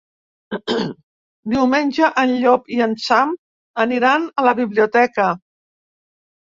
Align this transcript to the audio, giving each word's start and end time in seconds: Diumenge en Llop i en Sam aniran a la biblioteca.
Diumenge 1.55 2.09
en 2.23 2.33
Llop 2.39 2.73
i 2.79 2.81
en 2.89 2.97
Sam 3.07 3.37
aniran 3.87 4.27
a 4.43 4.49
la 4.51 4.57
biblioteca. 4.63 5.33